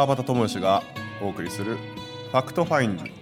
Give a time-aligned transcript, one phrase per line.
[0.00, 0.82] 川端知義が
[1.20, 3.12] お送りする Fact Findi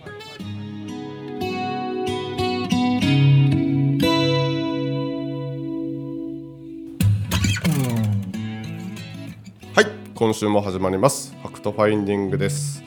[9.75, 11.35] はい今週も始まります。
[11.43, 12.85] Fact Finding です、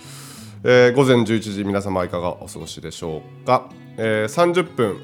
[0.63, 5.02] えー午前11時皆様いかがお過ごしでしょうか、えー30分、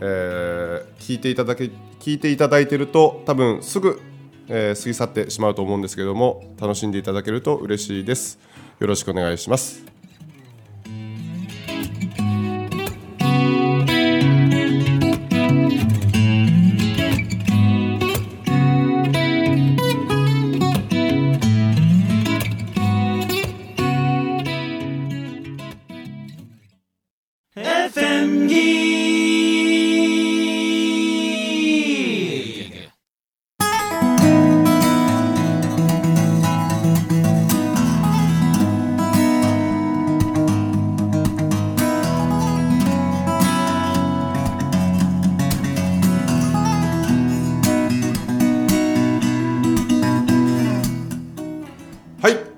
[0.00, 1.70] えー聞いていただけ
[2.00, 4.00] 聞いていただいていると多分すぐ、
[4.48, 8.38] えー過ぎ去ってしまうと思うんですけども楽しんでいただけると嬉しいです。
[8.78, 9.95] よろしくお願いします。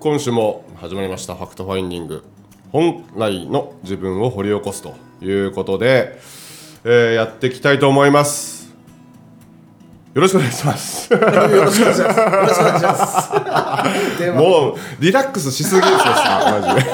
[0.09, 2.25] 今週も始まりましたファクトファインディング。
[2.73, 6.19] 本来の自分を掘り起こすということで、
[6.83, 8.73] えーやっていきたいと思います。
[10.14, 11.12] よろしくお願いします。
[11.12, 12.01] よろしくお願いします。
[12.01, 14.33] よろしくお願いします。
[14.33, 16.91] もうリラックスしすぎですよマジで。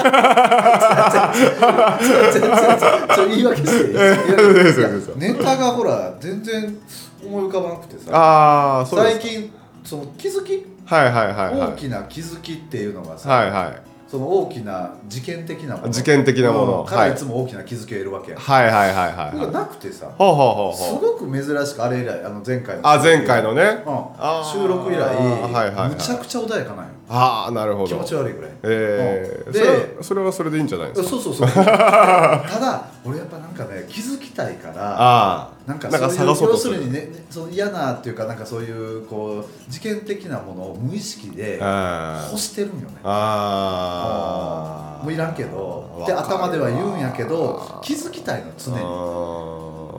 [3.29, 6.77] 言い訳してネタがほら全然
[7.25, 8.85] 思い浮かばなくてさ。
[8.93, 9.53] 最近
[9.85, 11.71] その気づき、はいはいはいはい。
[11.73, 13.81] 大きな気づきっていうのがさ、はいはい。
[14.07, 15.91] その大きな事件的なもの。
[15.91, 16.81] 事件的なもの。
[16.81, 17.11] うんからはい。
[17.11, 18.31] いつも大きな気づきを得るわけ。
[18.31, 18.37] や。
[18.39, 19.51] はいはいはいはいはい。
[19.51, 21.01] がなくてさ、ほうほうほうすほう。
[21.19, 23.63] ごく珍しくあれ以来あの前回のあ前回のね。
[23.63, 24.45] うん。
[24.45, 25.89] 収録以来、はいはいはい。
[25.89, 26.91] むちゃくちゃ穏やかなんよ。
[27.07, 27.87] ああなるほど。
[27.87, 28.51] 気持ち悪いぐらい。
[28.63, 29.53] えー、うん。
[29.53, 31.09] それはでそれはそれでいいんじゃないですか？
[31.09, 42.95] そうそうそう ただ俺やっぱなんかね気づきたいからああなんかそういう要するにねねその嫌なっていうかなんかそういうこう事件的なものを無意識であ欲してるんよね。
[43.03, 45.89] あもういらんけど。
[45.99, 48.77] わで頭では言うんやけど気づきたいの常に。
[48.79, 48.83] に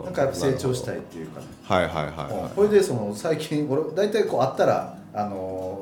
[0.05, 5.81] なんかやっぱ成長したいっていうかねはいはいはい、これでその最近俺大体こうあったらあの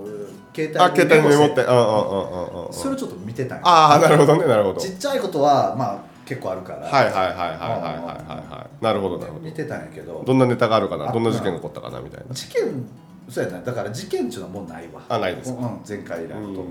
[0.54, 4.80] 携帯にメモってうんうんうんうんそれをちょっと見てたああなるほどねなるほど。
[4.80, 6.86] ちっちゃいことはまあ結構あるから。
[6.86, 9.44] はいはいはいはいはいはいはいなるほどなるほど。
[9.44, 10.22] 見てたんやけど。
[10.24, 12.34] どんなネタがあるかなどんな事件が起こったかなみたいな。
[12.34, 12.62] 事件
[13.28, 13.60] そうやな。
[13.62, 15.00] だから事件っていうのはもうないわ。
[15.08, 15.60] あないですか。
[15.60, 16.70] うん、前回以来うんのと、うん。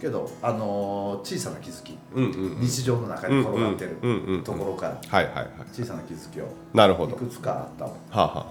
[0.00, 5.00] けど、あのー小さな気づき、うんうん日常の中に転がってるうんうんうんうんところから。
[5.08, 5.46] はいはいはい。
[5.72, 7.16] 小さな気づきをなるほど。
[7.16, 8.46] いくつかあったわ、はあ、はあは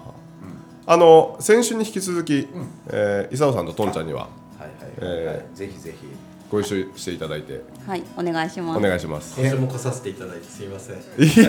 [0.87, 2.47] あ、あの先週に引き続き、ん。
[2.87, 4.27] えー、伊佐さんととんちゃんには。
[4.57, 5.35] はいはいはい、はい。
[5.37, 6.07] えぜひぜひ
[6.51, 7.61] ご一緒していただいて。
[7.87, 8.77] はい、お願いします。
[8.77, 9.39] お願いします。
[9.39, 10.97] 今週も来させていただいてすいません。
[10.97, 10.99] い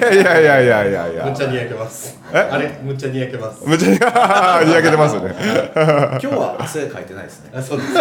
[0.00, 1.08] やいやいやいやいや。
[1.08, 2.16] いやむっちゃにやけます。
[2.32, 2.38] え？
[2.38, 2.78] あれ？
[2.84, 3.66] むっちゃにやけます。
[3.66, 5.34] むちゃににやけてますね。
[5.74, 7.50] 今日は汗書いてないですね。
[7.52, 7.92] あそうです。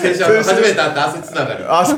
[0.00, 1.64] 先週あの初めて会った汗つながり。
[1.68, 1.96] あそう。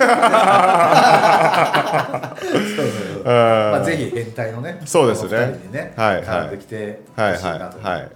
[3.24, 5.92] まあ、ぜひ変態のねそうですね。
[5.96, 6.24] はいはい。
[6.24, 7.42] 絡んできてはいはい
[7.86, 8.10] はい。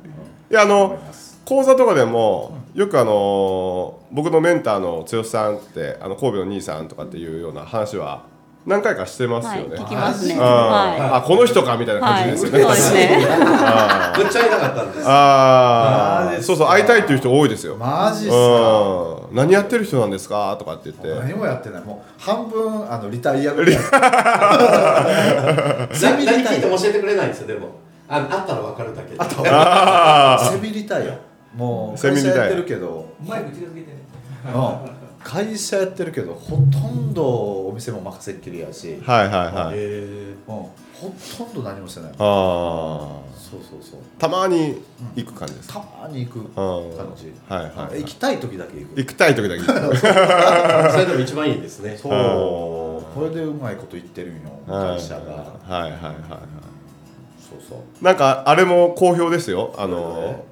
[0.51, 0.99] いやあ思の
[1.45, 8.27] 講座とかでもよくあの僕のメンターの剛さんってあの神戸の兄さんとかっていうような話は
[8.67, 10.37] 何回かしてますはい、よね、聞きますね。
[10.41, 12.03] あこの人かみたいない。
[12.03, 13.27] はい、感じですよね、そうですね。
[13.29, 15.05] あむっちゃいなかったんです。
[15.07, 16.25] あー。
[16.25, 16.47] マジっすか。
[16.47, 18.37] そうそう会いたいっていう人多いですよ、マジっすか。
[18.37, 19.37] うん。
[19.37, 21.09] 何やってる人なんですかとかって言って。
[21.15, 21.83] 何もやってない。
[21.85, 23.83] もう半分あのリタイアぐらいな。
[26.01, 27.69] 何聞 いても教えてくれないんですよでも。
[28.09, 29.11] ああったらわかるだけ。
[29.11, 29.17] で。
[29.19, 31.19] あとセミリタイア
[31.55, 33.09] もう会社やってるけど。
[33.27, 33.99] マイク近づけてね。
[34.55, 35.05] うん。
[35.25, 39.75] 会社やってるけどほとんどお店も任せっきりやし、はいはいはい。
[39.77, 40.71] えうん、ほ
[41.39, 44.01] とんど何もしてないあそうそうそう。
[44.01, 44.83] あたまに
[45.17, 45.73] 行く感じです。
[45.73, 46.97] たまに行くうん。
[46.97, 48.01] 感じ、はいはいはい。
[48.01, 48.97] 行きたい時だけ行く。
[48.99, 49.73] 行きたい時だけ行く。
[49.73, 51.97] ー それでも一番いいですね。
[51.97, 52.13] そう。
[52.13, 52.15] う。
[53.01, 55.21] んこれでうまいこと言ってるんよ会社が。
[55.21, 56.15] はいはいはいはい。
[57.41, 58.05] そうそう。
[58.05, 59.73] なんかあれも好評ですよ。
[59.79, 60.45] あの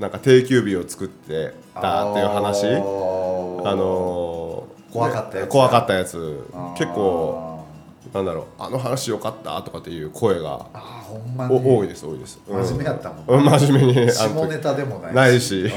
[0.00, 2.66] なんか定休日を作ってたっていう話。
[2.66, 6.46] ああの怖かったやつ怖かったやつ。
[6.76, 7.64] 結構
[8.12, 8.44] なんだろう。
[8.58, 12.64] あの話よかったとかっていう声があーほんまにお多いです多いです、うん。
[12.64, 14.10] 真面目やったもん、うん真面目に。
[14.10, 15.70] 下ネタでもないないし。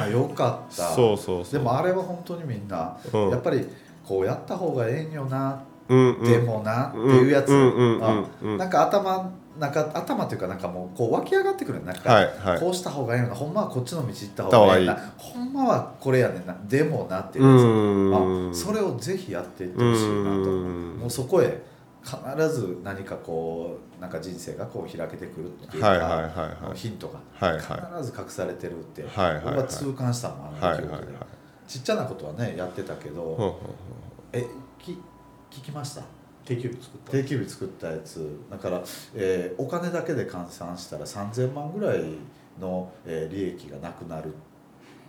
[0.00, 0.94] あよかった。
[0.94, 1.52] そうそうそう。
[1.52, 3.30] でもあれは本当にみんな、うん。
[3.30, 3.66] やっぱり
[4.06, 5.58] こうやった方がええんよなっ
[5.88, 6.30] うんうん。
[6.30, 8.00] でもなっていうやつ、うん
[8.40, 12.60] うんなんか頭なんか頭っていうかなんかもうこう湧き上がってくるなんか、はいはい。
[12.60, 14.96] こうした方がいいよなほんまはこっちの道行った方がいいな。
[15.16, 16.56] ほんまはこれやねんな。
[16.68, 20.50] でもなっていうやつ、それをぜひやっていってほしいなと。
[20.50, 20.96] うん。
[21.00, 21.62] もうそこへ
[22.04, 22.14] 必
[22.50, 26.22] ず何かこうなんか人生がこう開けてくるっていうか、はいはいはい
[26.66, 26.76] はい。
[26.76, 27.18] ヒントが
[27.58, 29.44] 必ず隠されてるって、はいはいはい。
[29.44, 31.12] 僕は痛感したもんあのはいはいはい出来事で
[31.66, 33.58] ちっちゃなことはねやってたけど、
[34.32, 34.44] え
[34.78, 34.92] き
[35.50, 36.02] 聞きました？
[36.46, 37.12] 定休日作った。
[37.12, 38.26] 定休日作ったやつ。
[38.50, 38.82] だから、
[39.14, 42.02] えーお金だけで換算したら3000万ぐらい
[42.60, 44.34] の、えー利益がなくなる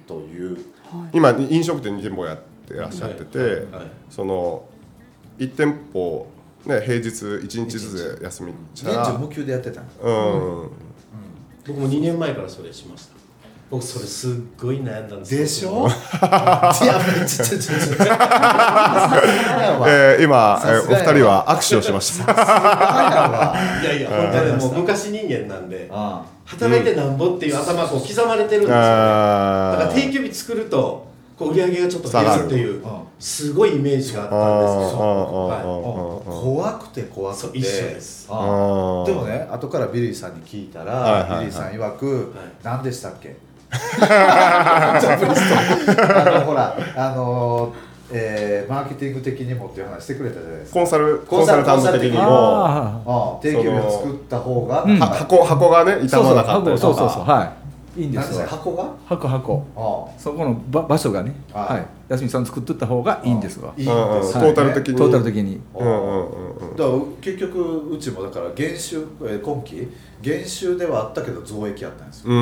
[0.07, 0.57] という。
[1.13, 3.49] 今飲食店2店舗やってらっしゃってて、はい。
[3.49, 3.91] はい。
[4.09, 4.65] その
[5.37, 6.27] 1店舗
[6.65, 9.03] ね平日1日ずつ休みしたら。
[9.03, 9.87] 年中無給でやってたの。
[10.01, 10.69] うん。
[11.67, 13.15] 僕も2年前からそれしました
[13.69, 14.31] 僕それすっ
[14.61, 15.39] ごい悩んだんですよ。
[15.41, 15.87] でしょ？
[15.89, 17.57] いやめっちゃちょ
[19.87, 22.31] えー今、えーお二人は握手をしました。
[23.81, 28.71] いやいや本当にもう昔人間なんであ働いてなんぼっていう頭がこう刻まれてるんですよね。
[28.71, 31.05] だからあ定休日作ると
[31.37, 32.81] こう売り上げがちょっと減るっていう
[33.19, 35.59] すごいイメージがあったんですけどはい。
[35.59, 35.63] あ
[36.41, 37.41] 怖くて怖くて。
[37.41, 38.27] そう一緒です。
[38.29, 41.39] ああーでもね後からビリーさんに聞いたら、はいはいはい。
[41.41, 42.25] ビリーさん曰く、はい。
[42.63, 43.35] 何でしたっけ？
[43.71, 44.99] あ
[46.39, 47.73] のほらあの
[48.11, 50.79] えーマーケティング的にもっていう話してくれたじゃないですか。
[50.79, 52.21] コンサルココンサルタント的にも。
[52.23, 54.99] ああ定休日を作った方が、うん。
[54.99, 57.66] は箱箱がねあ傷そうそうまなかったり箱そうとかそうそうはい
[57.97, 58.93] いいんですすよか箱が？
[59.05, 59.65] 箱箱。
[59.75, 61.35] あそこの場場所がね。
[61.53, 61.85] あはい。
[62.09, 63.73] 休みさん作っとった方がいいんですわ。
[63.75, 64.95] いいんですトータル的に？
[64.95, 65.59] トータル的に。
[65.75, 66.75] あうんうんうんうん。
[66.77, 69.87] だから結局うちもだから減収、えー今期
[70.19, 72.33] 減収ではあったけど増益あったんですよ、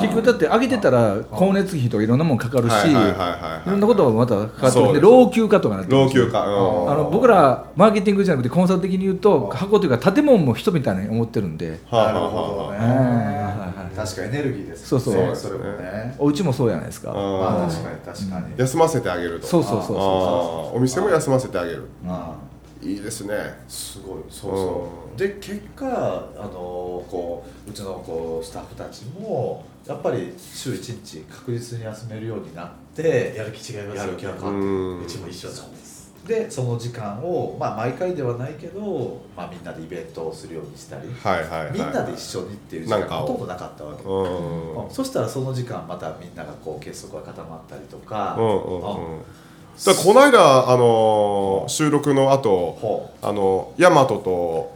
[0.00, 3.70] 結局だって上げてたら光熱費とかいろんなもんかかるしいはいはいはいはい。
[3.70, 4.88] ろんなことがまたかかってそうです。
[4.88, 6.24] るんで老朽化とかなってるんですよ。
[6.24, 6.46] 老朽化。
[6.46, 6.50] う
[6.86, 11.80] んあの僕らマーケティングじゃなくてコンサル的に言うとあ箱というか建物も人みたいに思ってるんで。
[11.90, 12.28] はあなるはあ。
[12.28, 13.63] はあほどね、はいはいはい
[13.94, 15.14] 確かエネルギーですそうそう。
[15.14, 16.14] ねそれもね。
[16.18, 17.10] お家もそうじゃないですか。
[17.10, 19.46] あまあ確かに確かに、休ませてあげると。
[19.46, 20.76] そうそうそうあそー。
[20.76, 21.84] お店も休ませてあげる。
[22.06, 22.36] あ
[22.82, 22.94] い。
[22.96, 23.34] いですね。
[23.68, 24.18] すごい。
[24.28, 25.18] そうそう。
[25.18, 25.86] で結果
[26.36, 26.50] あの
[27.08, 35.02] こううちのこうスタッフたちもやっぱり週1日確実に休めるようになってやる気違いますやる気が変わうってん。
[35.04, 35.93] うちも一緒なんです
[36.26, 44.26] でその時間を、まあ、毎回ではないけど、まあ、みんなでイベントをするようにしたり、はいはいはいみんなで一緒にっていう時間ほとんどなかったわけ、うんう
[44.80, 44.90] んうん。
[44.90, 49.22] そしたらその時間またみんながこう結束が固まったりとか、うんうんうん。
[49.84, 54.74] だこの間あのー収録の後ほあのヤマトと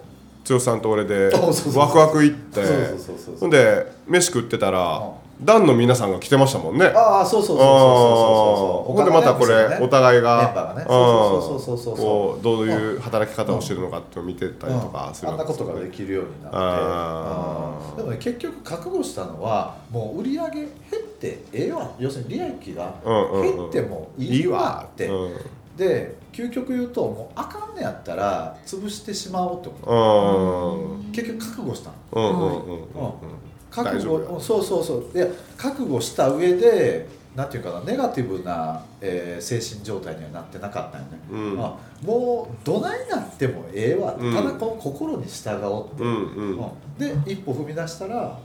[0.49, 1.31] 剛さんと俺で
[1.75, 5.03] ワクワク行ってそうそうそうそうほんで飯食ってたら
[5.41, 6.87] うダンの皆さんが来てましたもんね。
[6.87, 10.53] ああそうそうそうそうそうそうほんでまたこれお互いが
[10.89, 17.97] そうそうそうそうそうどういう働き方をしてるのかって見てたりとかするあんなことができるようになって。
[17.99, 21.91] でもね結局覚悟したのはもう売り上げ減ってええわ。
[21.99, 25.37] 要するに利益が減ってもいいわって、うん。
[25.77, 30.95] で究極言うともうあかんねやったら潰してしまおうって思うん。
[30.95, 31.11] うん。
[31.11, 31.97] う結局覚悟したの。
[32.13, 35.13] うんうんうんうん覚悟そうそうそう。
[35.13, 37.07] で覚悟した上で
[37.37, 41.65] なんていうかなネガティブな、えー精神状態にはなってなかったよね、うん。
[41.65, 44.15] あもうどないなってもええわ。
[44.19, 44.35] うん。
[44.35, 46.59] ただこの心に従おうって、うんうん。
[46.59, 47.25] うん。
[47.25, 48.39] で一歩踏み出したら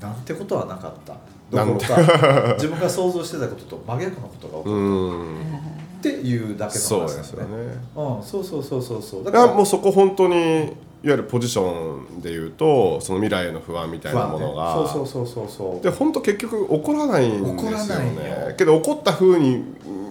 [0.00, 1.14] なんてことはなかった。
[1.50, 1.96] どころか
[2.60, 5.78] 自分が想像してたことと真逆のことが起こうるん。
[5.98, 7.56] っていうだけの話ですよね。
[7.96, 9.24] うん、そうそうそうそうそう。
[9.24, 10.76] だいやもうそこ本当に
[11.08, 14.88] いわゆるポジションでいうとその未来への不安みたいなものが、ね。
[14.88, 15.82] そうそうそうそうそう。
[15.82, 18.54] で本当結局起こらないんですよ起こらないねよ。
[18.58, 19.64] けど起こった風に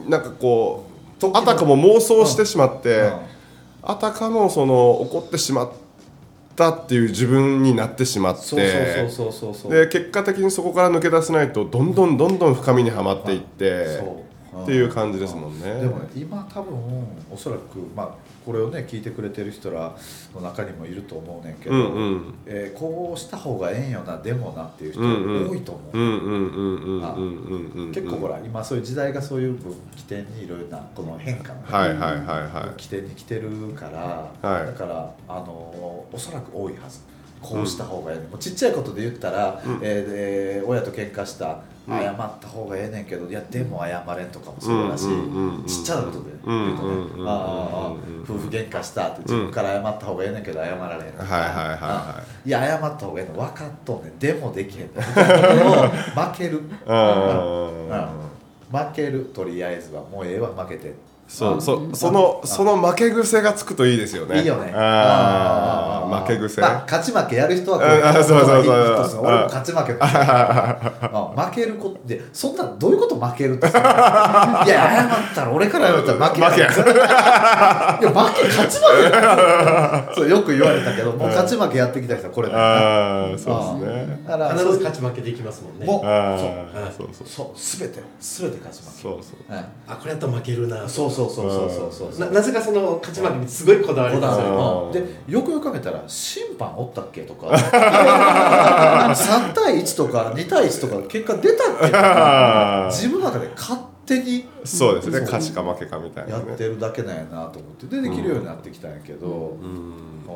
[0.10, 0.86] なんかこ
[1.22, 3.12] うあたかも妄想してしまって、うん。
[3.84, 5.72] あたかもその起こってしまっ
[6.56, 9.72] たっていう自分になってしまってそうそうそうそうそう。
[9.72, 14.27] で結果的にそこから抜け出せないとどんどんどんどん深みにはまっていってそう
[14.64, 15.82] っていう感じですもんね。
[15.82, 16.74] でもね今多分
[17.32, 18.10] おそらくまあ
[18.46, 19.94] これをね聞いてくれてる人ら
[20.34, 22.34] の中にもいると思うねんけど、うんうん。
[22.46, 25.92] えーこうした方がええんよなでもなっていう人多いと思う、
[27.92, 32.78] 結構ほら今そういう時代がそういう分起点にいろいろなこの変化のねはいはいはいはい。
[32.78, 34.68] 起点に来てるから、はい。
[34.68, 37.00] だからあのおそらく多いはず。
[37.40, 39.80] こうした方がええねんもうちっちゃいことで言ったら、うん。
[39.82, 41.56] えーで親と喧嘩したうん
[41.90, 45.06] 謝った方がええねんけどいやでも謝れんとかもそうだし、
[45.66, 47.92] ちっちゃなことでうん言うとねああ
[48.24, 52.50] 夫婦喧嘩したって自分から謝った方がええねんけど謝られへんとかはいはいはいはい。
[52.50, 54.20] や謝った方がええの分かっとんねん。
[54.20, 54.88] でもできへん。
[54.88, 58.80] みたいなところを負けるうん。
[58.80, 59.32] 負ける。
[59.34, 60.94] とりあえずはもうええわ負けて
[61.28, 64.40] そうそうそのその負け癖がつくといいですよね。
[64.40, 64.72] いいよね。
[64.74, 66.22] ああー。
[66.22, 68.64] 負け癖、まあ、勝ち負けやる人はこああそうそうそう。
[68.64, 69.94] ヒットする俺も勝ち負け。
[71.42, 73.80] 負けることでそんなどういうこと負けるってさ。
[74.66, 76.84] いや謝ったら俺から謝ったら負け 負けいや負
[78.34, 84.20] け勝ち負けだそうよく言われたけどもう勝ち負けやってきた人はこれだよああそうですね。
[84.26, 85.86] だから必ずそう勝ち負けできますもんね。
[85.86, 86.38] もうああ
[86.90, 87.28] そそうそう。
[87.28, 89.44] そうすべてすべて勝ち負そうそう。
[89.48, 94.46] け、はい、あこれやったら負けるなそうそうそうそうそうそうななぜかその勝ち負けにすごいこだわりこだますよ。
[94.46, 95.02] ねわり。
[95.02, 97.48] でよくよく考えたら審判おったっけとか。
[97.58, 102.90] 3対1とか2対1とか結果出たっけとか。
[102.92, 105.18] 自分の中で勝手にそうですね。
[105.18, 107.88] そう勝ちか負けかみたいなやねってるだけなんやなと思って。
[107.88, 109.94] でできるようになってきたんやけど、うん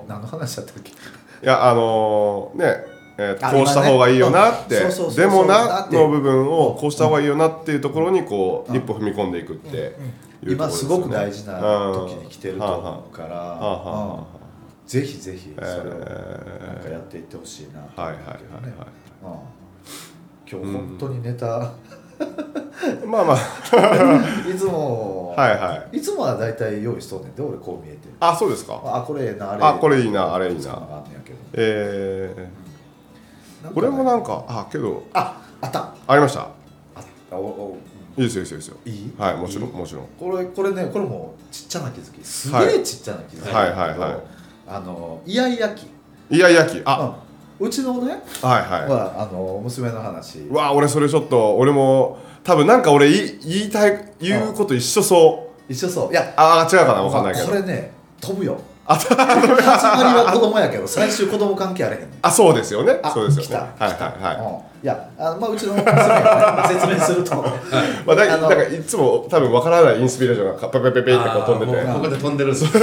[0.07, 0.93] 何の話だったっけい
[1.41, 8.77] やあのーねえーあこうした方がいいよなって、今ねでもなの部分をこうした方がいいよなっていうところにこう、うん。
[8.77, 10.01] 一歩踏み込んでいくっていうとこ
[10.43, 11.59] ろ今ですごく大事な
[11.93, 14.25] 時に来てると思うから、
[14.87, 16.67] ぜひぜひそれをえー。
[16.67, 18.73] なんかやっていってほしいなと思うけどね
[20.51, 21.71] 今日本当にネタ、
[23.03, 23.37] い まあまあ。
[24.49, 25.97] いつも、はいはい。
[25.97, 28.13] いつもは大体用意しとんねんで俺こう見えてる。
[28.19, 28.81] あそうですか。
[28.83, 29.63] あこれええなあれ。
[29.63, 30.73] あこれいいなあれいいな。
[30.73, 31.37] あんねやけど。
[31.53, 32.51] えー、なんかね
[33.73, 35.03] これもなんかあけど。
[35.13, 35.93] ああった。
[36.07, 36.41] ありました？
[36.41, 37.77] あおお
[38.17, 39.07] いいですよいいですよいいですよ。
[39.07, 39.13] いい？
[39.17, 39.75] はいもちろんいい？
[39.75, 40.07] もちろん。
[40.19, 42.23] これこれねこれもちっちゃな気づき。
[42.25, 44.17] すげはえちっちゃな気づきはいはいはい。
[44.67, 45.87] あのイヤイヤ期。
[46.29, 46.81] イヤイヤ期。
[46.85, 47.15] あ、
[47.59, 48.89] うん、うちのねはいはい。
[48.89, 50.39] はあの娘の話。
[50.39, 55.71] うわ俺それちょっと俺も多分なんか俺言い言いたい言うこと一緒そう。
[55.71, 56.11] 一緒そう。
[56.11, 56.33] いや。
[56.35, 57.47] ああ違うかなわかんないけど。
[57.47, 58.59] これね飛ぶよ
[58.95, 63.00] 始まりは子供やけど 最終子供関係あれへんねんあそうですよね。
[63.01, 63.43] あそうですよ。
[63.43, 63.60] 来た。
[63.60, 64.05] ねはい来た。
[64.05, 64.24] はい。
[64.24, 64.43] はいうん。
[64.43, 67.36] いやあのまあうちの娘がね説明すると。
[67.36, 71.86] まあ、だあのなんかいつも多分わからないインスピレーションがペペペペってこう飛んでて。
[71.86, 72.65] ここで飛んでるんです。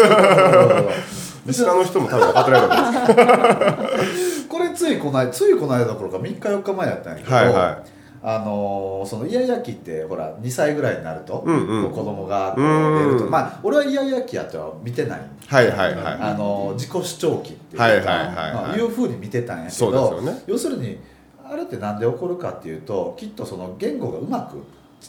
[1.46, 4.04] リスナーの人も多分分かってないと思う。
[4.04, 7.78] んですこれついこの間ついこの間どころか3日4日前やったんやけど、はいは
[8.22, 11.90] あのーそのイヤイヤ期ってほら2歳ぐらいになると、うんうん。
[11.90, 18.54] 子供が出るとまあ俺はイヤイヤ期やっては見てない、はいはいはいあのー自己主張期っていうか、はいはいはいはい。
[18.54, 20.42] まあいうふうに見てたんやけどね。
[20.46, 20.98] 要するに
[21.44, 24.62] あれってなんで起こるかっていうときっとその言語がうまく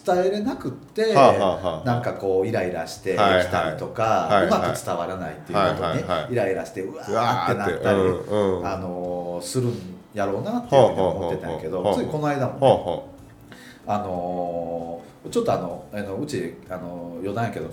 [0.05, 1.85] 伝えれなくって、はあはあはあ。
[1.85, 4.47] なんかこうイライラしてきたりとか、はいはい。
[4.47, 8.67] うまく伝わらないっていうことに、はいはいはいイライラしてうわーってなーったり、うんうん。
[8.67, 13.53] あのーするんやろうなっていうふうに思ってたんやけど、ついこの間もね、
[13.87, 17.69] あのーちょっとあのあのうちあの余談やけど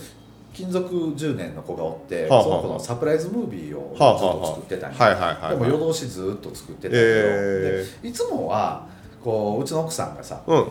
[0.53, 8.87] 勤続10年の子がおって、はあはあその子のサプライズムービーをうずっと作ってたんや、はいはいはいでも夜通しずっと作ってたけど、えでいつもは
[9.23, 10.67] こううちの奥さんがさ、うん。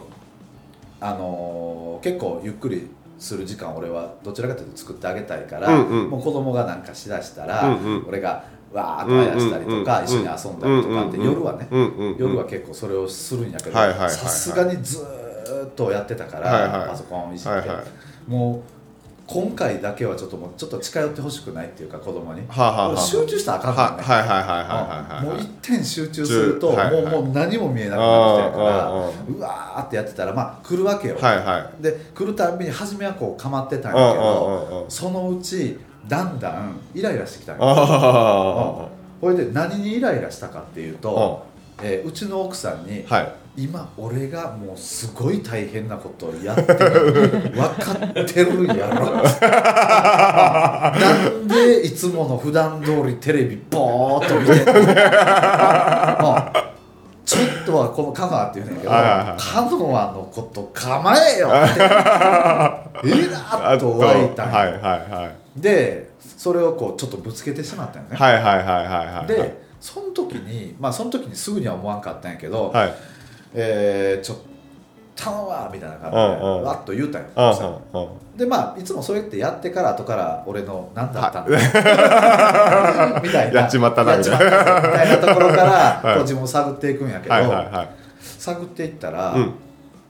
[1.00, 6.10] あのー結構ゆっくりする時間俺はどちらかというと作ってあげたいから、うんうん。
[6.10, 8.06] もう子供がなんかしだしたら、うんうん。
[8.08, 8.44] 俺が
[8.74, 11.68] わーっとあやしたりとか、一緒に遊んだりとかって、夜はね、
[12.18, 17.70] 夜は結構それをするんやけどさすがにずーっとやってたから、パソコンをいじって、
[18.28, 18.76] もう
[19.28, 41.46] 今回だけはちょっともうちょっと近寄ってほしくないっていうか子供に、はあはあ集中したらあかんのね、もう一点集中すると、はいはいもうもう何も見えなくなってきてるから、うわーってやってたらまあ来るわけよ、はいはいで来るたびに初めはこう構ってたんやけど、そのうちだんだんイライラしてきたこれで何にイライラしたかっていうあと、
[41.82, 43.34] えーうちの奥さんに、はい。
[43.58, 49.24] 今俺がもうすごい大変なことをやってる分かってるやろ。
[51.00, 54.56] なんでいつもの普段通りテレビボーっと見て
[57.66, 59.40] とはこの香川って言うねんけどはいはいはい。
[59.40, 61.82] 香川のこと構えよって。
[63.10, 64.56] ええなと湧いたんよ。
[64.56, 64.82] はいはい
[65.12, 65.62] はい。
[65.62, 68.86] でそれをこうちょっとぶつけてしまったよね、はいはいはいはい
[69.18, 69.28] はい。
[69.28, 72.94] でその時にまあその時にすぐには思わんかったんやけど、はい。
[73.54, 74.55] えー、ちょっと
[75.16, 77.30] 頼むわみたいな感じでわっと言うたんよ、
[78.36, 81.52] でまあいつもそうやってやってから後から俺の何だったんだ、
[83.24, 83.62] みたいな。
[83.62, 84.40] やっちまったなみたい
[85.10, 85.18] な。
[85.18, 86.20] ところからはい。
[86.22, 87.36] 自分を探っていくんやけど、
[88.40, 89.54] 探っていったら、うん。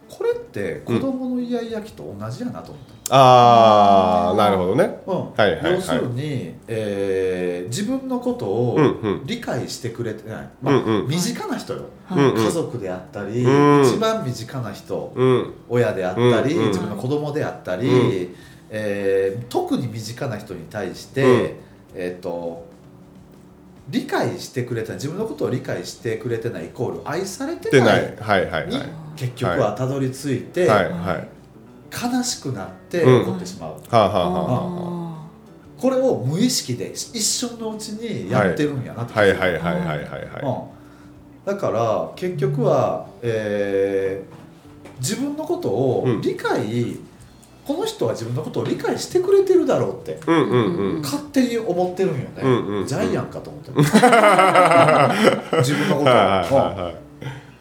[0.09, 4.99] これって子供のイヤイヤ期と同じやなと思った、ああなるほどね。
[5.05, 5.15] うん。
[5.33, 5.71] はいはいはい。
[5.73, 8.77] 要するに、えー自分のことを
[9.25, 11.07] 理解してくれてない、まあうんうん。
[11.07, 12.45] 身近な人よ、うんうん。
[12.45, 15.53] 家族であったり、うん一番身近な人、うん。
[15.67, 18.35] 親であったり、うん自分の子供であったり、うん。
[18.69, 21.51] えー特に身近な人に対して、うん。
[21.95, 22.65] えー、と
[23.89, 28.67] 理解してくれてない自分のことを理解してくれてないイコール愛されてでなないいはいはい。
[28.67, 31.27] にはい結局はたどり着いて、はいはい
[31.95, 33.21] 悲しくなってうん。
[33.23, 35.15] 怒ってしまう、はあ、はあはあは
[35.77, 39.35] これを無意識で一瞬のうちにやってるんやなっはい。
[39.35, 39.53] はい。
[39.53, 39.59] はい。
[39.59, 39.77] はい。
[39.77, 39.97] はい。
[39.97, 40.01] はい。
[40.41, 40.63] うん、
[41.45, 44.35] だから結局は、えー
[44.99, 46.21] 自分のことをうん。
[46.21, 46.97] 理解、
[47.65, 50.19] この人は自分のことを理解してくれてるだろうって。
[50.27, 51.01] うんうんうん。
[51.01, 53.77] 勝手に思ってるんよね、うんうんジャイアンかと思ってる。
[55.59, 56.15] 自分のことを、はい。
[56.15, 56.51] はい。
[56.53, 56.93] はい。
[56.93, 56.93] は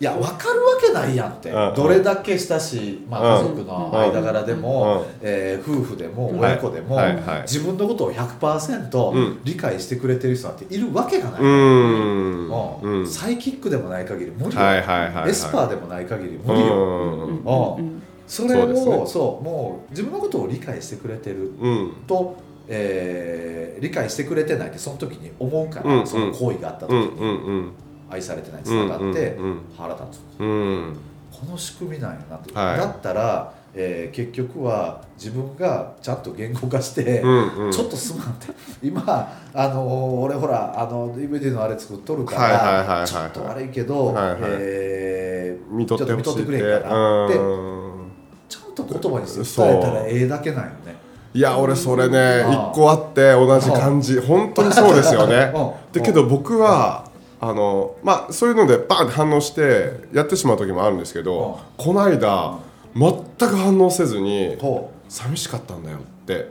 [0.04, 1.75] いいや分かるわけないやんって、うん。
[1.75, 3.46] どれだけ親しい、まあ、うん。
[3.46, 5.06] 家族の間柄でも、うん。
[5.23, 7.16] えー夫婦でもはい親子でも、はい。
[7.16, 7.42] はい。
[7.42, 9.40] 自分のことを100%うん。
[9.44, 12.82] 理解してくれてる人なんているわけがない、うーん。
[12.82, 13.00] うん。
[13.00, 13.08] うん。
[13.08, 15.30] サイキックでもない限り無理よ、はいはいはいはい。
[15.30, 17.78] エスパーでもない限りう無理よ、ん。
[17.78, 18.02] うん。
[18.26, 18.75] それをね。
[19.06, 21.92] そうもう自分のことを理解してくれてるうん。
[22.06, 22.37] と、
[22.68, 26.00] えー理解してくれてないってその時に思うから、うん。
[26.00, 26.06] うん。
[26.06, 27.18] その行為があった時に、うん。
[27.18, 27.44] うん。
[27.44, 27.73] うん
[28.14, 29.37] 愛されてないにつながって、
[29.76, 30.97] 腹立つうん。
[31.30, 32.78] この仕組みなんやなと、はい。
[32.78, 37.73] だったら、えー結局は自分がちゃんと言語化して、うんうん。
[37.73, 38.47] ちょっとすまんって。
[38.83, 43.06] 今あの俺ほらあの DVD のあれ作っとるから、はいはいはいはいはい。
[43.09, 44.40] ちょっと悪いけど、はいはい。
[44.42, 48.11] えー見とってほしいちょっと見とってくれんかなってうん。
[48.49, 50.94] ちゃんと言葉にして伝えたらええだけなんよね。
[51.33, 52.52] いや俺それねうん。
[52.52, 54.21] 一個あって同じ感じ。
[54.21, 55.50] 本当にそうですよね。
[55.54, 55.73] うん。
[55.92, 57.03] だけど僕は
[57.47, 62.59] あのまあそういうのでバーンって反応してやってしまう時もあるんですけどこの間
[62.97, 66.49] 全く反応せずにほ寂しかったんだよって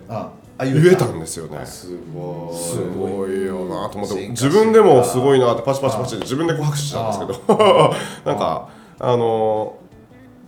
[0.59, 1.07] 言えた。
[1.07, 1.57] んですよね。
[1.57, 2.57] あすごい。
[2.57, 8.69] すごいよなと思って自分でもすごいなってパチパチパチって自分でこう拍手したんですけど なんか
[8.99, 9.75] あの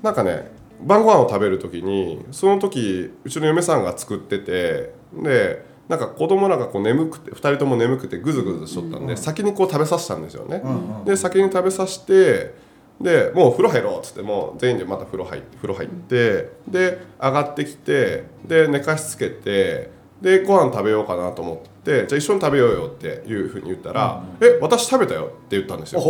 [0.04, 10.64] なんかね晩ご飯を食べる時にその時うちの嫁さんが作っててでなんか子供らがこう眠くて2人とも眠くてぐずぐずしとったんで先にこう食べさせたんですよね。
[11.06, 12.56] で先に食べさせて
[13.00, 26.02] でもう風呂入ろうっつってもう全員でまた風呂入って風呂入ってで上がってきてで寝かしつけてでご飯食べようかなと思ってじゃあ一緒に食べようよっていうふうに言ったら「え私食べたよ」って言ったんですよ。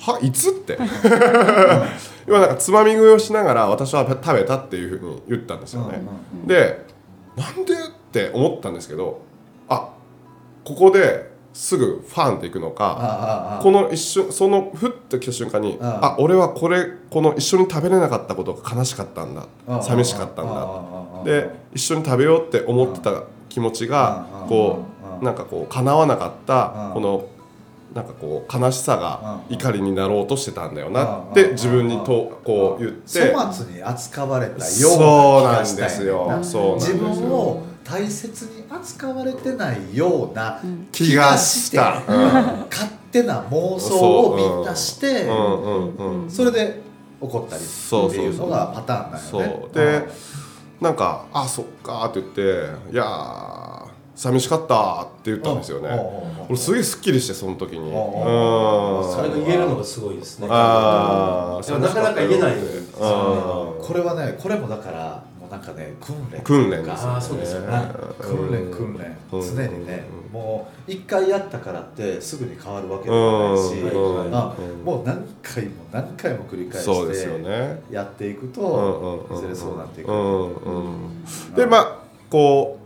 [0.00, 0.78] はいつって
[2.26, 6.00] 今なんかつまみ食いをしながら私は食べたっていうふうに言ったんですよね。
[6.46, 6.84] で
[7.36, 7.74] なんで
[8.08, 9.22] って思ったんですけど
[9.68, 9.90] あ
[10.64, 16.16] ここですぐファンっていくのかこの一瞬そのふっと来た瞬間にああ。
[16.20, 19.46] 俺はこれこの一緒に食べれなかったことが悲しかったんだ
[19.82, 21.24] 寂しかったんだ。
[21.24, 24.84] で一緒に食べようって思ってた気持ちがこ
[25.20, 27.26] うなんかこう叶わなかったあこの
[27.94, 33.32] なんかこう悲しさがあ怒りになろうとしてたんだよなって自分にとこう言って。
[33.32, 40.60] 粗末に扱われたような気がしたですよんやそうなんです自よ分を大切に扱われてないような
[40.92, 42.02] 気がした。
[42.02, 45.62] 気がして勝手な妄想をみんなしてうん。
[45.62, 45.70] う
[46.14, 46.22] ん。
[46.22, 46.30] うん。
[46.30, 46.82] それで
[47.20, 50.08] 怒ったりっていうのがパターンなんそよねうで
[50.80, 52.40] なんか「あそっか」って言って
[52.92, 55.88] 「いやー寂しかった」って言ったんですよね。
[56.48, 57.78] 俺すげえすっきりしてその時に。
[57.78, 57.92] うん。
[57.92, 60.48] それが言えるのがすごいですね。
[60.48, 62.54] なかなか言えない。
[62.54, 63.84] ですよね。
[63.84, 67.66] これはねこれもだからなんかね訓練訓練ですあーそうですよね。
[67.68, 67.82] な
[68.18, 69.16] 訓練訓練。
[69.32, 69.56] うん。
[69.56, 73.74] 常にねもう一回やったからってすぐに変わるわけではないし
[74.84, 77.82] もう何回も何回も繰り返してね。
[77.90, 80.08] やっていくうんといずれそうなっていく
[81.56, 81.98] でまあ
[82.30, 82.78] こ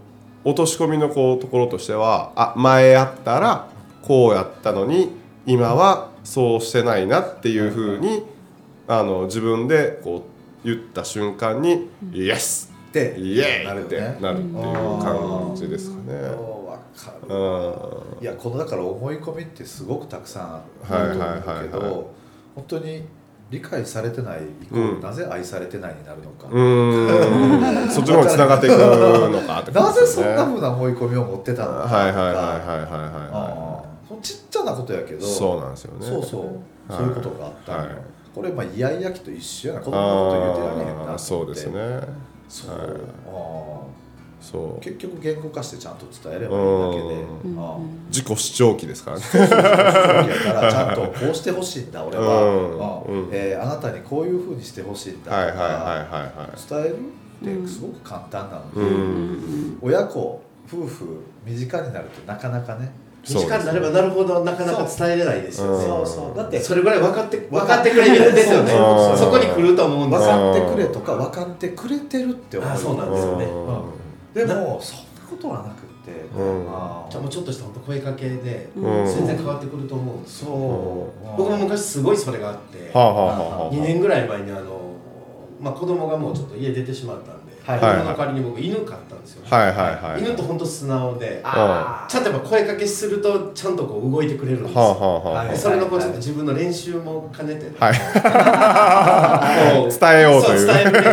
[0.45, 3.69] う落とし込みのこうところとしてはあ前やったら
[4.03, 5.11] こうやったのに
[5.47, 8.23] 今はそうしてないなっていうふうに
[8.89, 10.32] あの自分でこう
[10.65, 13.85] 言った瞬間に「イエス!」でイエーイ！
[13.85, 14.53] ってなるっていう
[15.03, 16.53] 感じですかね。
[18.21, 21.69] いやこのだから思い込みってすごくたくさんあはいると思うんだけはいはいはい。
[21.71, 22.11] ど
[22.55, 23.03] 本当に
[23.51, 25.01] 理解されてないイコール、うん。
[25.01, 27.91] なぜ愛されてないになるのか、うーん。
[27.93, 32.35] そっちの方に繋がっていくのかってことなぜそんなふうな思い込みを持ってたのかはいはいはいはい
[33.33, 33.85] は
[34.19, 36.07] いちっちゃなことやけどいそうなんですよね。
[36.07, 36.41] そうそう、
[36.93, 37.01] はい。
[37.01, 37.89] そういうことがあったはい
[38.35, 39.81] これまあイヤイヤ期と一緒やな。
[39.81, 42.01] 子供のこと言うてられへんなそうですね。
[42.49, 42.89] そう、はい。
[43.27, 43.81] あ
[44.41, 44.77] そう。
[44.79, 47.59] あ結局言語化してちゃんと伝えればいいだけで、うん。
[47.59, 47.79] ああ。
[48.09, 49.23] 自己主張期ですからね。
[49.23, 52.79] そうそからちゃんとこうしてほしいんだ俺は、うん。
[53.15, 53.31] うんうん。
[53.33, 55.25] えーあなたにこういうふうにしてほしいんだ。
[55.25, 55.69] とか、はいはいはいはい。
[55.69, 56.97] はい伝える
[57.61, 59.79] ってすごく簡単なのうで、ん。
[59.83, 62.91] 親子夫婦身近になるとなかなかね
[63.29, 65.85] 身近になればなるほどなかなか伝えれないですよね。
[65.85, 66.37] そうそう。
[66.37, 68.73] だってそれぐらい分かって分かってくれるんですよね。
[69.17, 70.29] そこに来ると思うんですよ。
[70.29, 72.71] 分かってくれとか分かってくれてるって思う。
[72.71, 73.47] あそうなんですよね。
[74.35, 76.67] でもそんなことはなくって、うん。
[76.69, 79.07] あじゃあもうちょっとした本当声かけでうん。
[79.07, 84.83] 全然変わってくると思うんですそう、僕も昔すごいそれがあってはあはあはあはあ2年ぐらい前にあの
[85.63, 87.81] まあ、子供がもうちょっと家出てしまったんで、はい。
[87.81, 89.77] の代わりに僕犬飼ったんですよ、はいはい
[90.13, 90.21] はい。
[90.21, 95.57] 犬と本当素直であちゃんとやっぱ声かけするとちゃんとこう動いてくれるんですよ、はあはあはい。
[95.57, 97.95] それのこうちょっと自分の練習も兼ねて、はい。
[99.89, 100.61] 伝えようという。
[100.61, 101.07] そ伝える練習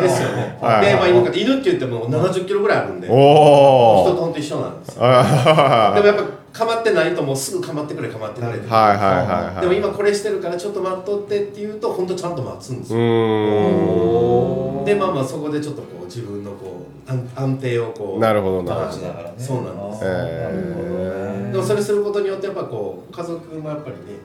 [0.00, 0.56] ですよね。
[0.62, 5.02] はいで、まあ、犬か犬って言っても70キロぐらいあるんで人と本当一緒なんですよ。
[5.02, 6.28] あでもやっぱか
[6.64, 9.60] まってないともうすぐかまってくれかまってくれってはいはいはいはい。
[9.60, 18.74] でも今これしてるからちょっと待っとってって言うと本当ちゃんと待つんですうよ、でまあまあそこでちょっとこう自分のこう安安定をこうなるほどな。
[18.74, 19.34] る保ちほどながらね。
[19.38, 20.00] そうなんです。
[20.04, 24.18] えでもそれすることによってやっぱこう家族もやっぱりね、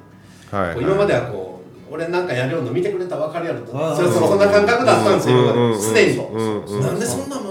[0.52, 3.72] はいこう今まではこう俺なんかやるようの見てくれたら分かるやろと。
[3.96, 5.82] それそそんな感覚だったんですよ、今まで。
[5.82, 7.51] 常に、なんでそんなんも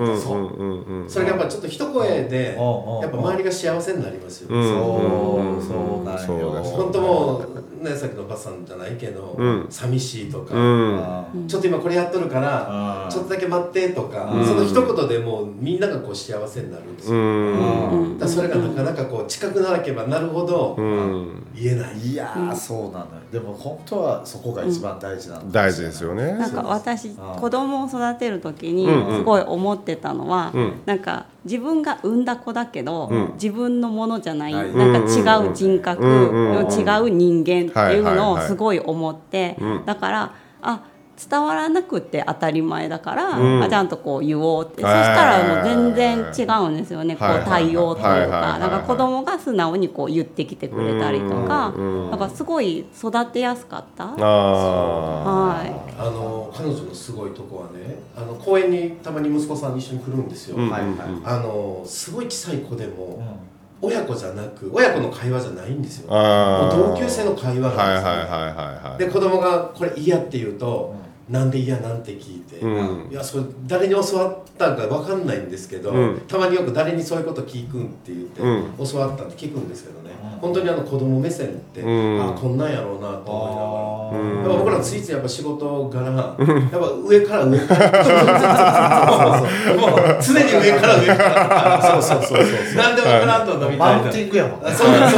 [0.00, 1.10] のみたいな、うんうんうん。
[1.10, 6.62] それがやっぱちょっと一声でうんやっぱ周りが幸せになりますよ、うんそうそうなんよ。
[6.62, 9.66] 本当もうねさっきのバスさんじゃないけど、うん。
[9.68, 10.98] 寂しいとか、うん。
[10.98, 14.46] あちょっと今これやっとるから、あちょっとだけ待ってとか、うん。
[14.46, 18.18] その一言でもうみんながこう幸せになるんですうよ、ん。
[18.18, 21.46] だからそれがなかなかこう近くならけばなるほどうん。
[21.54, 23.04] 言えない、いやーそうなのよ。
[23.32, 26.32] でも本当はそこが一番大事なんだ大事ですよね。
[26.32, 29.16] なんか私子供を育てる時にうんうん。
[29.18, 30.82] すごい思ってたのは、うん。
[30.86, 33.32] なんか自分が産んだ子だけど、うん。
[33.34, 34.74] 自分のものじゃない、はい。
[34.74, 39.84] なんか違う人格、違う人間っていうのをすごい思って、うん。
[39.86, 40.82] だからあ
[41.16, 43.62] 伝わらなくて当たり前だから、うん。
[43.62, 54.04] あちゃんとこう言おうって、はいそしたらもう全然違うんですよね、こうはいはい対応というかだから子供が素直にこう言ってきてくれたりとか、うんうんだからすごい育てやすかった。
[54.04, 55.72] あはい。
[55.98, 60.92] あの彼女のすごいとこはねあの公園にたまに息子さん一緒に来るんですよ、うんはいはい
[61.24, 66.08] あのすごい小さい子でも、うん親子じゃなく親子の会話じゃないんですよ。
[66.08, 68.98] 同級生の会話はいなんですよ、はいはいはいはい。
[68.98, 70.94] で子供がこれ嫌って言うと、
[71.28, 73.10] なんで嫌なんて聞いて、うん。
[73.10, 76.20] いやそれ誰に教わったか分かんないんですけど、うん。
[76.28, 80.05] たまによく誰にそういうこと聞くんって言って、う教わったって聞くんですけどね、うん
[80.40, 82.20] 本当にあの子供目線って、うん。
[82.20, 84.42] あこんなんやろうなと思いながら。
[84.42, 84.42] うん。
[84.42, 87.58] やっぱ僕らついついやっぱ仕事柄、やっぱ上から上。
[87.58, 89.40] から
[89.76, 91.82] もう常に上から上から。
[91.82, 94.62] そうそうそうそう何でもからんとのみたいなマウンティングやもん。
[94.62, 95.10] ねそうそうなん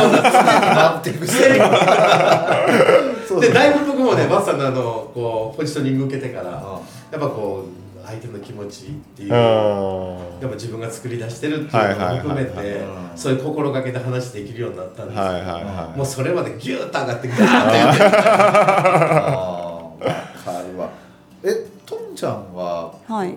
[0.75, 1.55] マウンティングしてる。
[3.27, 6.81] そうでだいぶ僕もねバッサのあのこうポジショニング受けてからあ
[7.11, 12.83] やっぱこう相手の気持ちっていうあやーっぱ自分が作り出してるっていうのも含めて
[13.15, 18.03] そういう心がけで話できるようになったんですよ、はいはいはもうそれまでギューッと上がってガーッとやって
[20.47, 20.91] あるわ。
[21.45, 23.37] えとんちゃんははい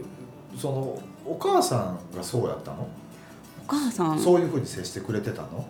[0.57, 2.87] そのお母さんがそうやったの、
[3.67, 4.19] お母さん。
[4.19, 5.65] そういうふうに接してくれてたの？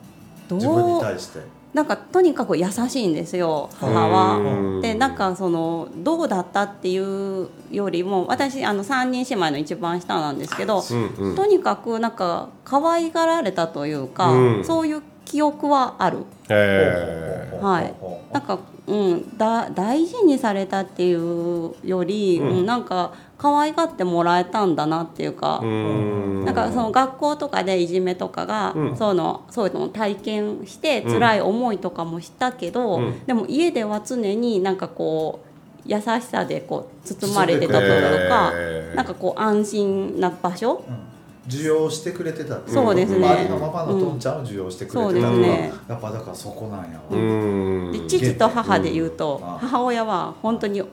[0.52, 1.40] 自分に対して
[1.74, 4.76] なんかとにかく優しいんですよ母うん。
[4.76, 4.82] は。
[4.82, 11.36] でなんかそのどうだったっていうよりも私あの3人姉妹の一番下なんですけど、うんうん。
[11.36, 14.66] とにかくなんか可愛がられたというか、うん。
[14.66, 16.26] そういう記憶はある。
[16.50, 17.64] えー。
[17.64, 17.94] はい。
[18.34, 22.48] なんか、うん、だ大事にされたっていうより、うん。
[22.50, 26.46] うんなんか可愛がってもらえたんだなっていうか、うん。
[26.46, 28.96] なんかその学校とかでいじめとかが、うん。
[28.96, 33.26] そういうのそういうのを体験して辛い思いとかもしたけど、うん。
[33.26, 41.12] でも家では常になんかこう優しさでこう包まれてたというか、えーなんかこう安心な場所、うん。
[41.48, 43.28] 受容してくれてたってそうですね。
[43.28, 45.74] 周りのママのとんちゃんを受容してくれてたそうですのは、ね。
[45.88, 47.92] やっぱだからそこなんやわ、うん。
[47.92, 49.58] で父と母で言うと、うん。
[49.58, 50.84] 母親は本当に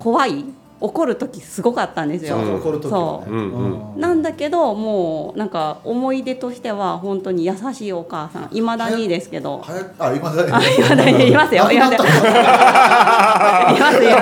[0.00, 0.44] 怖い
[0.86, 2.36] 怒る時すごかったんですよ。
[2.36, 3.24] そう怒る時はね。
[3.26, 3.30] そう。
[3.32, 4.00] うんうん。
[4.00, 8.48] なんだけどもうなんか思い出としては本当に優しいお母さん。
[8.52, 9.62] いまだにですけど。
[9.98, 11.70] あ今だあいまだにいますよ。
[11.70, 12.02] いますよい
[13.80, 14.14] ますいます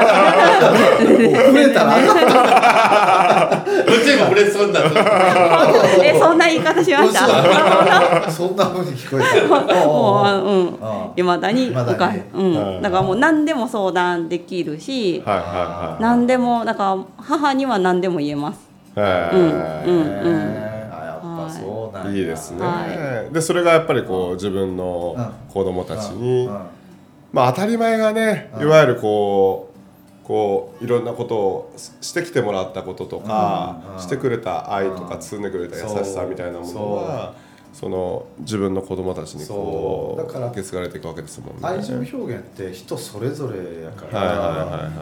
[4.53, 4.81] そんな
[6.05, 7.21] えそんな言い方しました？
[8.31, 9.87] そんな風に聞こえた。
[9.87, 10.29] もうう
[10.65, 10.77] ん。
[10.83, 11.71] あいまだに。
[11.71, 11.97] お母さん。
[12.35, 12.83] うはいん。
[12.83, 16.03] だからもう何でも相談できるしはいはいはい。
[16.03, 18.61] 何でもだから母には何でも言えます。
[18.97, 19.37] えー。
[19.37, 22.21] うんうんへーあやっぱそうなんや。
[22.21, 26.55] いいですね、はでそれがやっぱりこう自分の子供たちに、うん。
[26.55, 26.61] うん。
[27.33, 28.63] まあ当たり前がねうん。
[28.63, 29.71] いわゆるこ
[30.25, 34.01] うこういろんなことをししてきてもらったこととか、うん。
[34.01, 35.21] してくれた愛とかうん。
[35.21, 37.35] 包んでくれた優しさみたいなものは
[37.73, 40.27] その自分の子供たちにこそう。
[40.27, 41.61] だからう受け継がれていくわけですもんね。
[41.63, 44.37] 愛情表現って人それぞれやから、はい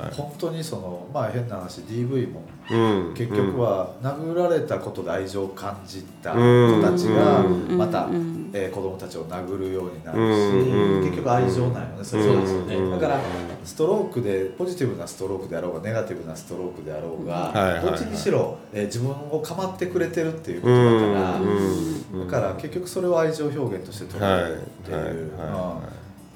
[0.04, 7.76] はい本当にそのまあ変な話 DV もうん、結局は殴られたことで愛情を感じたうん子たちがうん。
[7.78, 11.04] またうんえー子供たちを殴るようになるし、うんうん。
[11.04, 13.20] 結局愛情なんよねそれそうですよねだから
[13.64, 22.28] ストロークでポジティブなストロークであろうがネガティブなストロークであろうが、どっちにしろ、えー自分を構ってくれてるっていうこうとんだから、うん。
[22.28, 25.30] だから結局それを愛情表現として捉えるっていう、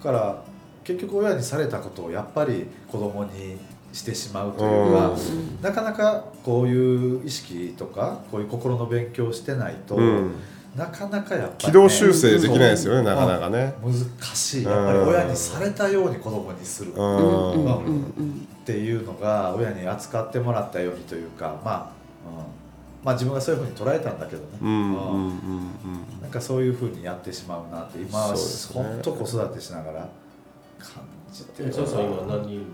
[0.03, 0.43] から
[0.85, 3.59] 結局親にされたことをやっぱり子供に
[3.93, 5.63] してしまうというか、うん。
[5.63, 10.35] なかなかこういう意識とかこういう心の勉強をしてないと、うん
[10.75, 13.75] なかなかやっぱり、ね、軌道修正できないですよねなかなかね。
[13.81, 13.95] 難
[14.35, 14.65] しい。
[14.65, 16.93] やっぱり親にされたように子供にする。
[16.93, 17.17] っうん。
[17.17, 17.65] うん。
[17.65, 18.15] うん。
[18.19, 18.49] うん。
[18.65, 21.93] ていうのが親に扱ってもらったようにというかまあ、
[22.27, 22.64] うん
[23.05, 25.33] まあ自分がそういうふうに捉えたんだけどね、うんうんうんうん。
[26.23, 28.35] なんかそういうふうにやってしまうなって今は
[28.73, 30.01] 本当子育てしながら
[30.79, 31.73] 感じてる。
[31.73, 32.67] さん今何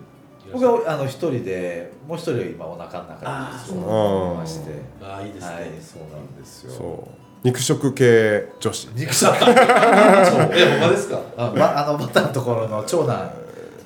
[0.53, 4.71] 僕はあの一人でもう一人は今お腹の中にそううんいまして。
[5.03, 7.09] ああいいですね、はいそうなんですよ。
[7.43, 8.89] 肉食系女子。
[8.95, 11.21] 肉食えほんまですか？
[11.39, 13.33] あ,、ま、あのバターのところの長男、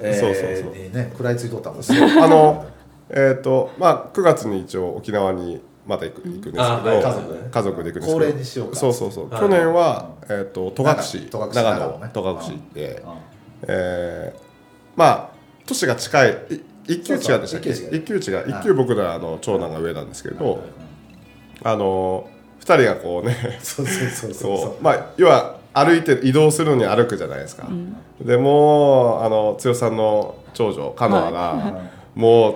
[0.01, 0.83] えーそうそうそう。
[0.83, 2.05] にね食らいついとったんですよ。
[2.23, 2.67] あの
[3.11, 8.07] えっ、とまあ9月に一応沖縄にまた行く行くんですけど、あはい家族で家族で行くんですけど。
[8.13, 8.77] 恒例にしようか。
[8.77, 10.97] そうそうそう、はい去年は、えっ、と戸隠。
[11.31, 13.11] 戸隠長長野戸隠行って、うん。
[13.69, 14.41] えー
[14.97, 15.31] まあ
[15.67, 16.31] 都市が近い。
[16.51, 17.71] い一級地がでしたっけ？
[17.71, 20.63] 一級地がはい一級僕らあの長男が上なんですけど、
[21.63, 22.29] あの
[22.61, 24.83] 二人がこうねそうそうそうそう。
[24.83, 27.67] まあ要は歩いて移動するのに歩くじゃないですか、
[28.21, 31.81] でもうあの剛さんの長女カノアが、
[32.15, 32.55] もう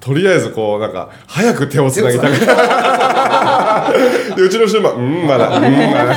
[0.00, 2.46] とりあえずこうなんか早く手をつなぎたくて
[4.34, 5.48] でうちのシューマンうんまだ。
[5.48, 5.68] うんま
[6.04, 6.14] だ。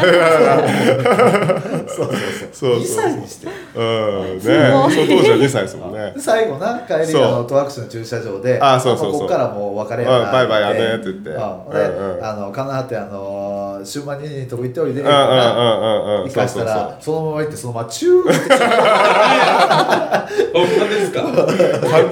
[1.87, 2.17] そうそう
[2.53, 2.71] そう。
[2.71, 3.47] そう2歳にして。
[3.75, 4.37] うん。
[4.37, 4.39] ね。
[4.39, 6.13] その当時は2歳ですもんね。
[6.15, 9.19] で最後な帰りそうあの戸隠の駐車場であそうそうそう。
[9.19, 11.31] ここからもう別れやなうんバイバイやねって言って。
[11.37, 15.21] あのかなってあのシューマニにとこ行っておいでうんうんうんうん
[16.23, 16.29] うん。
[16.29, 18.33] 行かしたらそのまま行ってそのままチューって。
[18.33, 18.39] で
[21.05, 21.21] すか？
[21.23, 21.33] 完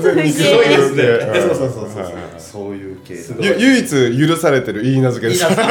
[0.02, 1.42] 全にすごいですねうん。
[1.56, 2.06] そうそうそうそう
[2.38, 2.76] そう。
[2.76, 3.16] いう系
[3.60, 5.64] 唯一許されてる言い名付けですいいな。
[5.64, 5.68] いい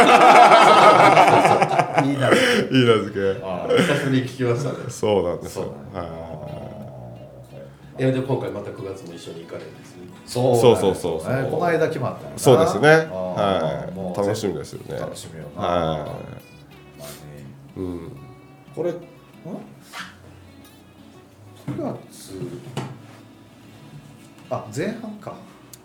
[2.18, 2.30] な。
[2.70, 5.34] 言い名付けあ久しぶりに聞きましたねそうな。
[5.36, 6.02] んですよは
[6.56, 6.59] い
[8.02, 10.02] やで今回また9月も一緒に行かれるんですね。
[10.26, 11.34] そうそうそうそうそう。
[11.42, 12.88] ねこの間決まったそうですね。
[13.10, 13.90] あはい。
[13.90, 14.98] ーもう楽しみですよね。
[14.98, 15.62] 楽しみよな。
[15.62, 16.10] はまあね。
[17.76, 18.12] いうん。
[18.74, 18.98] これん？9
[21.76, 22.32] 月。
[24.50, 25.32] あ前半か。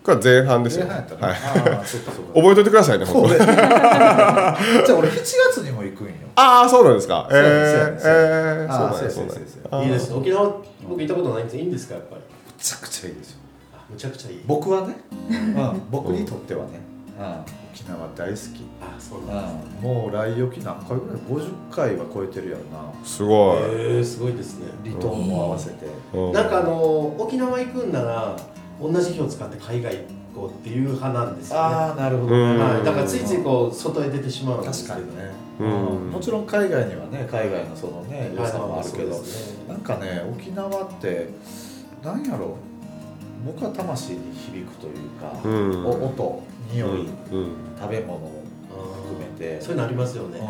[0.02, 0.86] これは前半ですよ。
[0.86, 1.76] 前半やったね、はい。
[1.76, 2.34] ああそうかそうか。
[2.34, 4.56] 覚えといてくださいね本当 じゃあ
[4.96, 5.14] 俺7
[5.50, 6.12] 月にも行くんよ。
[6.36, 7.28] ああそうなんですか。
[7.30, 7.38] えー
[8.04, 10.12] えーそうなんですいいです。
[10.14, 10.52] 沖縄
[10.88, 12.22] 僕行ったことないんですいいんですかやっぱり？
[12.22, 13.38] むちゃくちゃいいですよ。
[13.74, 14.40] あむちゃくちゃいい。
[14.46, 15.32] 僕はね、う
[15.76, 16.80] ん、僕にとってはね、
[17.18, 17.24] うん、
[17.72, 22.92] 沖縄大好き、あそうなんですうん、もう来沖何回ぐらい？50回は超えてるやろな。
[23.04, 23.62] すごい。
[23.62, 24.66] へえすごいですね。
[24.84, 26.32] 離島も合わせて、うん。
[26.32, 28.36] なんかあの沖縄行くんなら
[28.80, 30.02] 同じ日を使って海外行
[30.36, 31.60] こうっていう派なんですよね。
[31.62, 32.58] ああなるほど、うん。
[32.58, 35.96] はい、だからついついこう外へ出てしまうんですけど確かにね、うん。
[36.06, 36.10] うん。
[36.10, 38.52] もちろん海外にはね海外のそのね良はい。
[38.52, 39.16] さもあるけど、ね。
[39.68, 41.30] なんかね沖縄って
[42.04, 42.58] なんやろ
[43.46, 45.86] 僕は魂に響くというか、うん。
[45.86, 47.06] お音匂い、うん。
[47.80, 48.42] 食べ物を
[49.04, 50.38] 含めて、そういうのありますよね。
[50.38, 50.46] うん。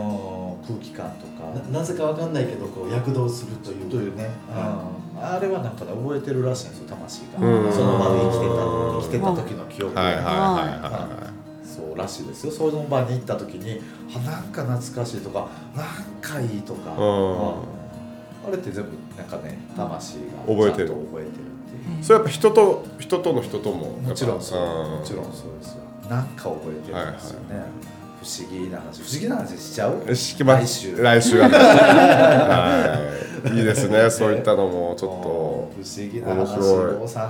[0.67, 1.51] 空気感とか。
[1.71, 3.91] ななぜかわかんないけどこう躍動するという。
[3.91, 7.73] というね、うんあれはなんかね覚えてるらしいんですよ魂が、うん。
[7.73, 11.33] その場で生きてた生きてた時の記憶が、はいはいはいは
[11.65, 12.53] そうらしいですよ。
[12.53, 13.81] その場に行った時に
[14.15, 15.87] あなんか懐かしいとかなん
[16.21, 18.49] かいいとか、うん。
[18.49, 20.89] あれって全部なんかね魂が覚えてる。
[20.89, 22.01] ちゃんと覚えてるっていう。
[22.01, 24.63] いそれやっぱ人と人との人とももちろんそう、ん。
[24.99, 25.87] もちろんそうですよ。
[26.09, 27.65] なんか覚えてるんですよね、
[27.96, 27.96] 不
[28.27, 29.01] 思議な話。
[29.03, 30.15] 不思議な話しちゃう？
[30.15, 30.97] しきま来週。
[31.03, 33.13] 来週は は
[33.53, 33.57] い。
[33.57, 34.11] いいですね。
[34.11, 35.73] そういったのもちょっ不と思
[36.13, 36.57] 議な話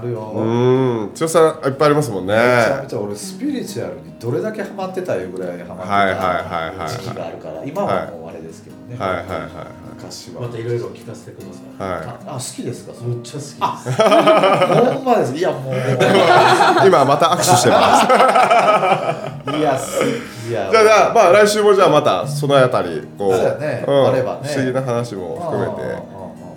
[0.03, 1.11] るよ、うん。
[1.15, 2.35] 強さいっぱいありますもんね。
[2.35, 9.27] めちゃめちゃ俺スピリチュアルにどれだけハマってたいうぐらいハマってたはいはいはいはい時期があるから今はもうあれですけどね、はいはいはい
[9.97, 12.05] 昔は、またいろいろ聞かせてください。
[12.07, 12.93] はあ好きですか？
[12.95, 13.45] それむっちゃ好き。
[13.47, 14.03] です
[14.95, 15.75] ほんまですいやもう。
[15.75, 15.77] い
[16.87, 18.07] 今また握手してます。
[19.57, 19.79] いや好
[20.49, 20.69] きや。
[20.71, 23.85] じゃあじゃあまあ来週もじゃあまたそのあたりこうそうやね。
[23.87, 24.41] んあればね。
[24.49, 26.03] 不思議な話も含めて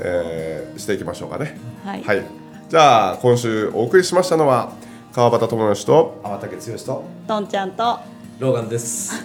[0.02, 1.58] えーしていきましょうかね。
[1.86, 2.04] はい。
[2.04, 2.24] はい。
[2.70, 4.70] じゃあ今週お送りしましたのは
[5.14, 8.00] 川端智之と天竹剛ととんちゃんと
[8.40, 9.24] ローガンです。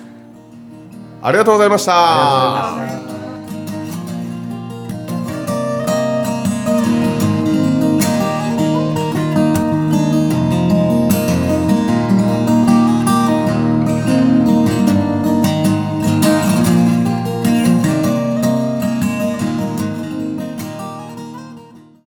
[1.23, 1.93] ありがとうございました。
[1.95, 3.24] ありがとうございました